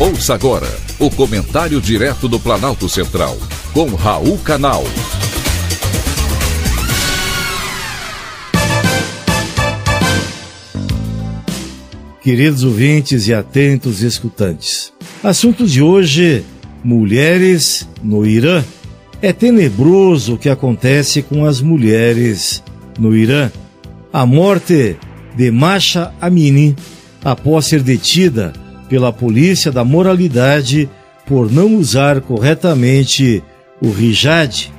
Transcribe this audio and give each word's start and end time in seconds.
Ouça 0.00 0.32
agora 0.32 0.68
o 1.00 1.10
comentário 1.10 1.80
direto 1.80 2.28
do 2.28 2.38
Planalto 2.38 2.88
Central, 2.88 3.36
com 3.72 3.96
Raul 3.96 4.38
Canal. 4.38 4.84
Queridos 12.22 12.62
ouvintes 12.62 13.26
e 13.26 13.34
atentos 13.34 14.00
escutantes, 14.00 14.92
assunto 15.20 15.66
de 15.66 15.82
hoje: 15.82 16.44
mulheres 16.84 17.88
no 18.00 18.24
Irã. 18.24 18.62
É 19.20 19.32
tenebroso 19.32 20.34
o 20.34 20.38
que 20.38 20.48
acontece 20.48 21.22
com 21.22 21.44
as 21.44 21.60
mulheres 21.60 22.62
no 22.96 23.16
Irã. 23.16 23.50
A 24.12 24.24
morte 24.24 24.96
de 25.36 25.50
Masha 25.50 26.14
Amini, 26.20 26.76
após 27.24 27.66
ser 27.66 27.82
detida 27.82 28.52
pela 28.88 29.12
polícia 29.12 29.70
da 29.70 29.84
moralidade 29.84 30.88
por 31.26 31.50
não 31.52 31.76
usar 31.76 32.20
corretamente 32.20 33.42
o 33.82 33.88
hijab, 33.88 34.72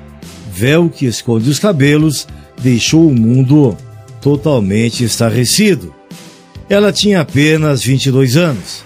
véu 0.52 0.90
que 0.90 1.06
esconde 1.06 1.50
os 1.50 1.60
cabelos, 1.60 2.28
deixou 2.62 3.08
o 3.08 3.14
mundo 3.14 3.78
totalmente 4.22 5.04
estarrecido. 5.04 5.94
Ela 6.70 6.92
tinha 6.92 7.22
apenas 7.22 7.84
22 7.84 8.36
anos. 8.36 8.84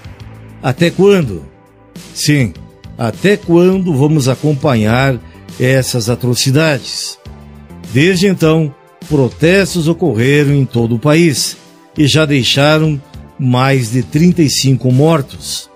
Até 0.61 0.89
quando? 0.89 1.45
Sim, 2.13 2.53
até 2.97 3.35
quando 3.35 3.95
vamos 3.95 4.29
acompanhar 4.29 5.19
essas 5.59 6.09
atrocidades? 6.09 7.17
Desde 7.93 8.27
então, 8.27 8.73
protestos 9.09 9.87
ocorreram 9.87 10.53
em 10.53 10.65
todo 10.65 10.95
o 10.95 10.99
país 10.99 11.57
e 11.97 12.07
já 12.07 12.25
deixaram 12.25 13.01
mais 13.43 13.91
de 13.91 14.01
35 14.03 14.89
mortos. 14.89 15.69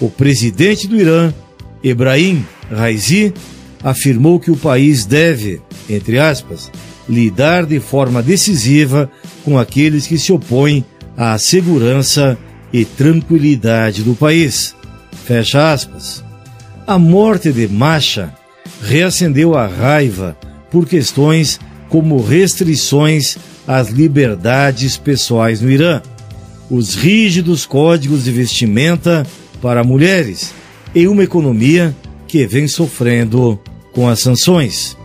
O 0.00 0.08
presidente 0.08 0.86
do 0.86 0.96
Irã, 0.96 1.34
Ebrahim 1.82 2.46
Raisi, 2.70 3.34
afirmou 3.82 4.38
que 4.38 4.52
o 4.52 4.56
país 4.56 5.04
deve, 5.04 5.60
entre 5.90 6.20
aspas, 6.20 6.70
lidar 7.08 7.66
de 7.66 7.80
forma 7.80 8.22
decisiva 8.22 9.10
com 9.44 9.58
aqueles 9.58 10.06
que 10.06 10.16
se 10.16 10.32
opõem 10.32 10.84
à 11.16 11.36
segurança 11.38 12.38
e 12.72 12.84
tranquilidade 12.84 14.04
do 14.04 14.14
país. 14.14 14.76
Fecha 15.24 15.72
aspas. 15.72 16.22
A 16.86 17.00
morte 17.00 17.52
de 17.52 17.66
Masha 17.66 18.32
reacendeu 18.80 19.56
a 19.56 19.66
raiva 19.66 20.36
por 20.70 20.86
questões 20.86 21.58
como 21.88 22.22
restrições 22.22 23.36
às 23.66 23.88
liberdades 23.88 24.96
pessoais 24.96 25.60
no 25.60 25.68
Irã 25.68 26.00
os 26.70 26.94
rígidos 26.94 27.64
códigos 27.64 28.24
de 28.24 28.30
vestimenta 28.30 29.26
para 29.60 29.84
mulheres 29.84 30.52
em 30.94 31.06
uma 31.06 31.24
economia 31.24 31.94
que 32.26 32.46
vem 32.46 32.68
sofrendo 32.68 33.58
com 33.92 34.08
as 34.08 34.20
sanções. 34.20 34.96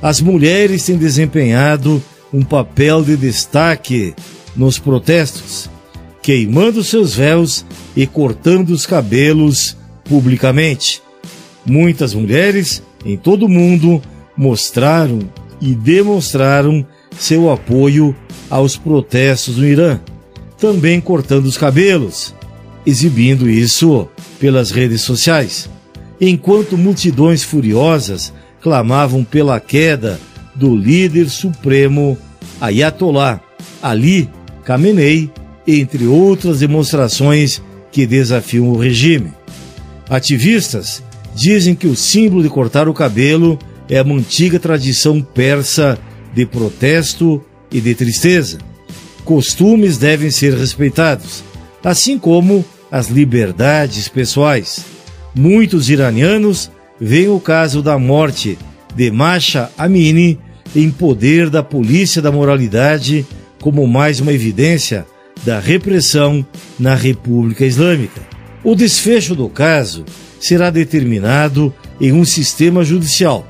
As 0.00 0.20
mulheres 0.20 0.84
têm 0.84 0.96
desempenhado 0.96 2.02
um 2.32 2.42
papel 2.42 3.02
de 3.02 3.16
destaque 3.16 4.14
nos 4.56 4.78
protestos, 4.78 5.68
queimando 6.22 6.82
seus 6.82 7.14
véus 7.14 7.64
e 7.96 8.06
cortando 8.06 8.70
os 8.70 8.86
cabelos 8.86 9.76
publicamente. 10.04 11.02
Muitas 11.64 12.14
mulheres 12.14 12.82
em 13.04 13.16
todo 13.16 13.46
o 13.46 13.48
mundo 13.48 14.00
mostraram 14.36 15.20
e 15.60 15.74
demonstraram 15.74 16.84
seu 17.18 17.50
apoio 17.50 18.14
aos 18.48 18.76
protestos 18.76 19.58
no 19.58 19.66
Irã 19.66 20.00
também 20.62 21.00
cortando 21.00 21.46
os 21.46 21.58
cabelos, 21.58 22.32
exibindo 22.86 23.50
isso 23.50 24.08
pelas 24.38 24.70
redes 24.70 25.00
sociais, 25.00 25.68
enquanto 26.20 26.78
multidões 26.78 27.42
furiosas 27.42 28.32
clamavam 28.60 29.24
pela 29.24 29.58
queda 29.58 30.20
do 30.54 30.76
líder 30.76 31.28
supremo 31.28 32.16
Ayatollah 32.60 33.40
Ali 33.82 34.30
Khamenei, 34.64 35.32
entre 35.66 36.06
outras 36.06 36.60
demonstrações 36.60 37.60
que 37.90 38.06
desafiam 38.06 38.68
o 38.68 38.78
regime. 38.78 39.32
Ativistas 40.08 41.02
dizem 41.34 41.74
que 41.74 41.88
o 41.88 41.96
símbolo 41.96 42.40
de 42.40 42.48
cortar 42.48 42.88
o 42.88 42.94
cabelo 42.94 43.58
é 43.88 44.00
uma 44.00 44.14
antiga 44.14 44.60
tradição 44.60 45.20
persa 45.20 45.98
de 46.32 46.46
protesto 46.46 47.42
e 47.68 47.80
de 47.80 47.96
tristeza 47.96 48.58
costumes 49.24 49.98
devem 49.98 50.30
ser 50.30 50.54
respeitados, 50.54 51.42
assim 51.82 52.18
como 52.18 52.64
as 52.90 53.08
liberdades 53.08 54.08
pessoais. 54.08 54.84
Muitos 55.34 55.88
iranianos 55.88 56.70
veem 57.00 57.28
o 57.28 57.40
caso 57.40 57.82
da 57.82 57.98
morte 57.98 58.58
de 58.94 59.10
Masha 59.10 59.70
Amini 59.78 60.38
em 60.74 60.90
poder 60.90 61.50
da 61.50 61.62
polícia 61.62 62.20
da 62.20 62.30
moralidade 62.30 63.26
como 63.60 63.86
mais 63.86 64.20
uma 64.20 64.32
evidência 64.32 65.06
da 65.44 65.58
repressão 65.58 66.44
na 66.78 66.94
República 66.94 67.64
Islâmica. 67.64 68.20
O 68.62 68.74
desfecho 68.74 69.34
do 69.34 69.48
caso 69.48 70.04
será 70.40 70.70
determinado 70.70 71.72
em 72.00 72.12
um 72.12 72.24
sistema 72.24 72.84
judicial, 72.84 73.46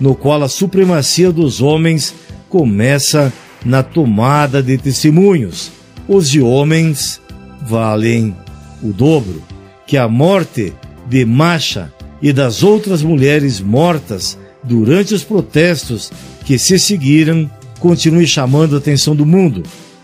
no 0.00 0.14
qual 0.14 0.42
a 0.42 0.48
supremacia 0.48 1.30
dos 1.30 1.60
homens 1.60 2.14
começa 2.48 3.26
a 3.26 3.45
na 3.66 3.82
tomada 3.82 4.62
de 4.62 4.78
testemunhos. 4.78 5.72
Os 6.08 6.30
de 6.30 6.40
homens 6.40 7.20
valem 7.62 8.34
o 8.82 8.92
dobro. 8.92 9.42
Que 9.86 9.96
a 9.96 10.08
morte 10.08 10.72
de 11.08 11.24
Masha 11.24 11.92
e 12.22 12.32
das 12.32 12.62
outras 12.62 13.02
mulheres 13.02 13.60
mortas 13.60 14.38
durante 14.62 15.14
os 15.14 15.22
protestos 15.22 16.10
que 16.44 16.58
se 16.58 16.78
seguiram 16.78 17.50
continue 17.78 18.26
chamando 18.26 18.74
a 18.74 18.78
atenção 18.78 19.14
do 19.14 19.26
mundo 19.26 19.62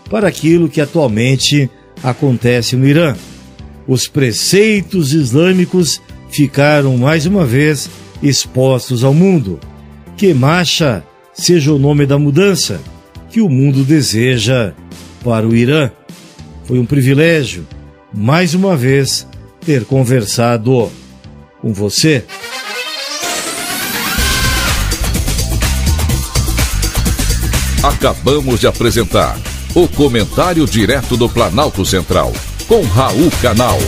para 0.09 0.27
aquilo 0.27 0.69
que 0.69 0.79
atualmente 0.79 1.69
acontece 2.03 2.75
no 2.75 2.85
Irã. 2.85 3.15
Os 3.87 4.07
preceitos 4.07 5.13
islâmicos 5.13 6.01
ficaram 6.29 6.97
mais 6.97 7.25
uma 7.25 7.45
vez 7.45 7.89
expostos 8.21 9.03
ao 9.03 9.13
mundo. 9.13 9.59
Que 10.15 10.33
Masha 10.33 11.03
seja 11.33 11.73
o 11.73 11.79
nome 11.79 12.05
da 12.05 12.17
mudança 12.17 12.79
que 13.33 13.41
o 13.41 13.49
mundo 13.49 13.83
deseja 13.83 14.73
para 15.23 15.47
o 15.47 15.55
Irã. 15.55 15.89
Foi 16.65 16.77
um 16.77 16.85
privilégio, 16.85 17.65
mais 18.13 18.53
uma 18.53 18.77
vez, 18.77 19.27
ter 19.65 19.85
conversado 19.85 20.91
com 21.59 21.73
você. 21.73 22.23
Acabamos 27.81 28.59
de 28.59 28.67
apresentar 28.67 29.35
o 29.73 29.87
Comentário 29.87 30.67
Direto 30.67 31.17
do 31.17 31.27
Planalto 31.27 31.83
Central, 31.83 32.31
com 32.67 32.83
Raul 32.83 33.31
Canal. 33.41 33.79